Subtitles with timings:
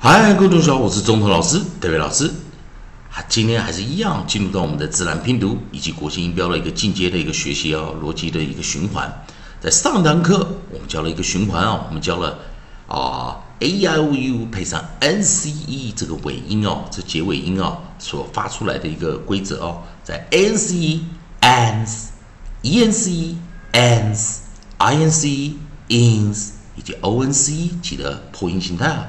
[0.00, 2.30] 嗨，各位同学好，我是中头老师，德伟老师。
[3.28, 9.12] 今天还是一样，进入到我们的自然拼读以及国际音标的一个进阶的一个学习哦，逻辑的一个循环。
[9.60, 12.38] 在上堂课我们教了一个循环哦，我们教了
[12.86, 21.04] 啊 a i o u 配上 n c e 这个尾音哦，这结尾音哦所发出来的一个规则哦，在 n c e
[21.40, 22.10] ans
[22.62, 23.36] e n c e
[23.72, 24.36] ans
[24.78, 25.58] i n c e
[25.88, 29.08] ins 以及 o n c e 记得破音形态啊。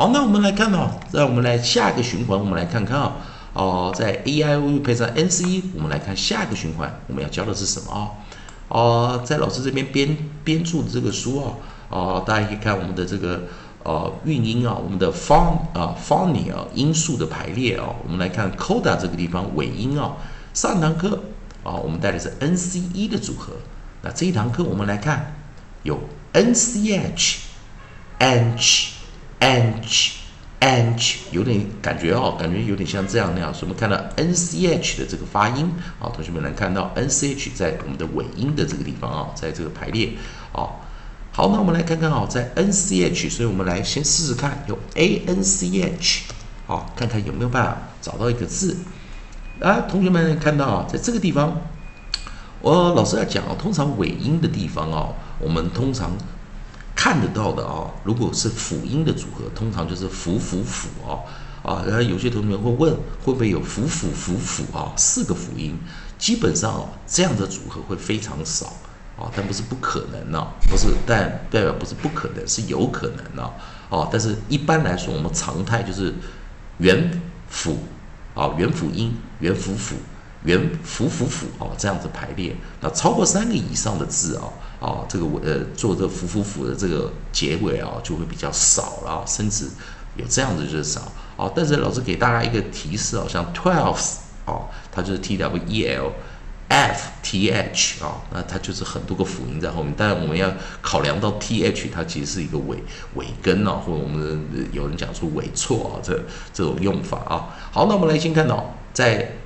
[0.00, 3.16] 好，那我们来看哦，让我们来下一个循环，我们来看看啊，
[3.52, 8.08] 哦，在 A I O U 配上 N C E，我们来看下一个循环，我们要教的是什么啊？
[8.68, 11.52] 哦，在老师这边编编著的这个书啊，
[11.90, 13.42] 哦，大家可以看我们的这个
[13.82, 20.16] 呃韵音啊，我们的 phon 啊 phony 啊音素的排列啊，我们来看 coda 这个地方尾音啊，
[20.54, 21.24] 上堂课
[21.62, 23.52] 啊，我们带的是 N C E 的组合，
[24.00, 25.36] 那这一堂课我们来看
[25.82, 26.00] 有
[26.32, 28.92] N C H，H
[29.40, 33.52] anch，anch 有点感觉哦，感觉有点像这样那样。
[33.52, 40.12] 所以我们看到 n c h 的这个发音啊，同学们能看到 n c h 在我们的尾音的这个地方啊，在这个排列
[40.52, 40.68] 啊。
[41.32, 46.24] 好，那我们来看看啊，在 n c h，所以我们来先试试看，有 a n c h，
[46.66, 48.76] 好，看看有没有办法找到一个字
[49.60, 49.80] 啊。
[49.88, 51.62] 同学们看到啊，在这个地方，
[52.60, 56.12] 我老师要讲啊，通常尾音的地方啊，我们通常。
[57.02, 61.16] 看得到的啊，如果是辅音的组合，通常就是辅辅辅啊
[61.62, 61.82] 啊。
[61.86, 62.92] 然后有些同学会问，
[63.24, 64.92] 会不会有辅辅辅辅啊？
[64.98, 65.78] 四个辅音，
[66.18, 68.66] 基本上啊，这样的组合会非常少
[69.18, 73.50] 啊，但不是不可能呢，不是，但代表不是不可能，是有可能呢
[73.88, 74.06] 啊。
[74.12, 76.14] 但是一般来说，我们常态就是
[76.76, 77.78] 元辅
[78.34, 79.96] 啊，元辅音，元辅辅。
[80.44, 84.48] 元辅辅辅哦，这样子排列，那超过三个以上的字啊，
[84.80, 89.68] 啊，这个呃做这辅辅辅的这个结尾啊，就会比较少了啊，甚至
[90.16, 91.02] 有这样子就是少
[91.36, 91.50] 啊。
[91.54, 94.14] 但是老师给大家一个提示啊，像 twelve
[94.46, 96.12] 哦，它就是 t w e l
[96.68, 100.50] f t h 啊，那它就是很多个辅音在后面，但是我们要
[100.80, 102.82] 考量到 t h 它其实是一个尾
[103.16, 104.42] 尾根啊，或者我们
[104.72, 106.18] 有人讲出尾错啊，这
[106.54, 107.54] 这种用法啊。
[107.70, 109.36] 好，那我们来先看到在。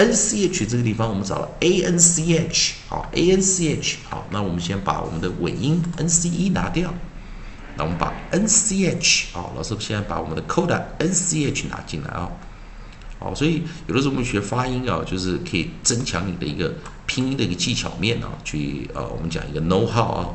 [0.00, 6.08] N c h 这个地方我们找了 a n c h 好 a n c h 好，那我们先把我们的尾音 n
[6.08, 6.94] c e 拿掉，
[7.76, 12.30] 那我们把 n c h 好，老师先把我们的 coda n c h 拿进来啊，
[13.18, 16.72] 好，所以有的时候我们学发音啊，就是可以增强你的一个
[17.04, 20.28] 拼音的一个技巧面啊，去呃我们讲一个 know how 啊。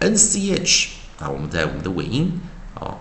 [0.00, 0.88] N c h
[1.20, 2.32] 啊，我们在我们的尾音
[2.74, 2.98] 啊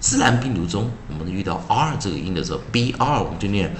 [0.00, 3.74] 自然拼读中，我们遇到 r 这个音的时候，br 我们就念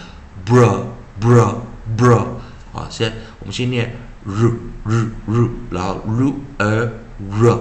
[0.45, 0.85] br
[1.21, 1.55] br
[1.97, 2.27] br，
[2.73, 4.51] 啊，先我们先念 r
[4.85, 6.91] r r，然后 r a
[7.31, 7.59] r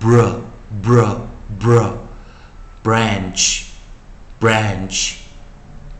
[0.00, 0.40] br
[0.82, 1.16] br
[1.60, 3.64] br，branch
[4.40, 5.14] branch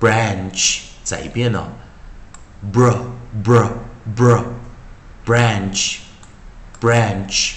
[0.00, 1.68] branch，再一遍呢
[2.70, 3.12] ，br。
[3.42, 3.66] br
[4.14, 4.44] br
[5.24, 6.00] branch
[6.78, 7.54] branch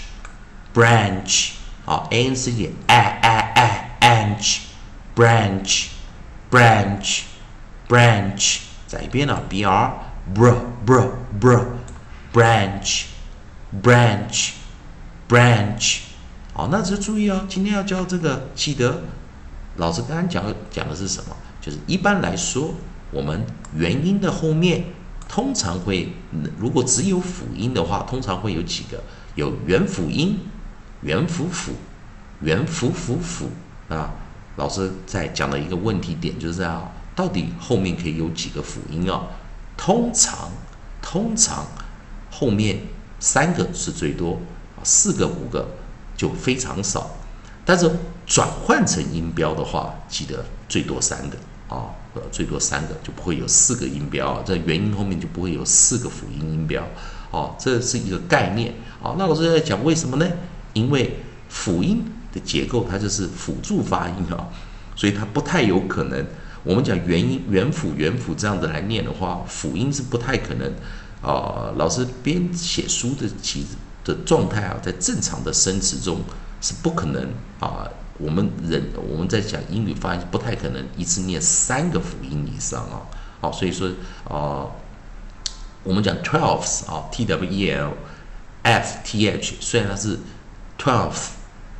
[0.73, 1.49] branch
[1.83, 4.59] 好，a n c 点 a a a anch
[5.13, 5.87] branch
[6.49, 7.23] branch
[7.89, 9.93] branch 再一遍呢，b r
[10.33, 10.55] br
[10.85, 11.09] br
[11.41, 11.65] br
[12.31, 13.07] branch
[13.83, 14.51] branch
[15.27, 15.97] branch
[16.53, 19.01] 好，那就注意哦，今天要教这个，记得
[19.75, 20.41] 老师刚刚讲
[20.71, 21.35] 讲的是什么？
[21.59, 22.73] 就是一般来说，
[23.11, 24.85] 我们元音的后面。
[25.35, 26.13] 通常会，
[26.57, 29.03] 如果只有辅音的话，通常会有几个，
[29.35, 30.39] 有元辅音、
[31.01, 31.73] 元辅辅、
[32.39, 33.49] 元辅辅辅
[33.89, 34.13] 啊。
[34.55, 39.23] 老师在讲的一个问题点就是这样，到底后面可以有几个辅音啊？
[39.75, 40.49] 通常，
[41.01, 41.65] 通常
[42.31, 42.79] 后面
[43.19, 44.39] 三个是最多，
[44.85, 45.67] 四个五个
[46.15, 47.11] 就非常少。
[47.65, 47.91] 但是
[48.25, 56.87] 转换成音标的话，记得最多三个啊，呃，最多三个就不会有四个音标，在元音后面就不会有四个辅音音标，
[57.31, 59.15] 哦，这是一个概念哦。
[59.17, 60.27] 那老师在讲为什么呢？
[60.73, 61.19] 因为
[61.49, 64.49] 辅音的结构它就是辅助发音啊，
[64.95, 66.25] 所以它不太有可能。
[66.63, 70.71] 我们讲元音元辅元辅这样子来念的话，辅音是不太可能
[71.21, 71.71] 啊。
[71.77, 73.65] 老师编写书的其
[74.03, 76.19] 的状态啊，在正常的生词中。
[76.61, 77.21] 是不可能
[77.59, 77.87] 啊！
[78.17, 83.01] 我们人我们在讲英语发音不太可能一次念三个辅音以上啊！
[83.41, 83.89] 好，所以说
[84.23, 84.67] 啊，
[85.83, 87.93] 我们讲 twelves 啊，t w e l
[88.63, 90.19] f t h，虽然它是
[90.77, 91.29] twelve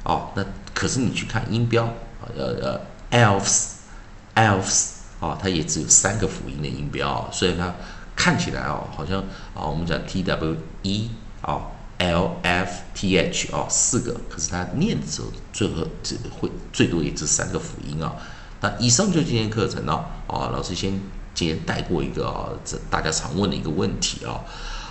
[0.03, 1.87] 啊，那可是你去看音标，
[2.35, 4.89] 呃呃，elves，elves
[5.19, 7.73] 啊，它也只有三个辅音的音标啊，所以它
[8.15, 9.19] 看起来啊，好像
[9.53, 11.09] 啊，我们讲 t w e
[11.41, 11.61] 啊。
[11.97, 18.15] L F T H 哦，四个，可是它念的时候最后只会最多也只三个辅音啊。
[18.61, 19.93] 那以上就今天课程了
[20.25, 20.99] 啊，老师先
[21.35, 24.41] 今天带过一个啊，这大家常问的一个问题啊。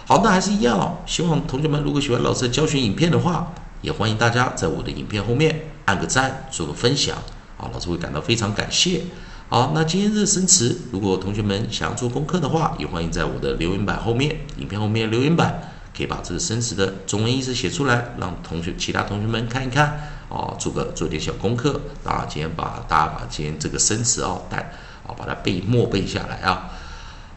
[0.06, 3.52] 好，那还是一样哦，希望同学们如果喜欢老师的教学影片的话，
[3.82, 7.16] 也欢迎大家在我的影片后面按个赞，做个分享
[7.58, 9.02] 啊，老师会感到非常感谢。
[9.48, 15.72] 好，那今天的生词，如果同学们想要做功课的话，也欢迎在我的留言板后面，影片后面留言板。
[15.96, 21.80] 可以把这个生词的中文意思写出来，让同学、其他同学们看一看，哦，做个做点小功课。
[22.02, 24.58] 啊，今天把大家把今天这个生词哦带，
[25.06, 26.70] 啊，把它背默背下来啊，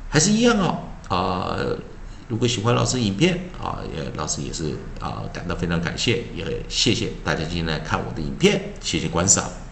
[0.09, 1.56] 还是一样哦，啊，
[2.27, 9.67] 如果喜欢老师影片啊，也老师也是啊感到非常感谢，也谢谢大家今天来看我的影片，谢谢观赏。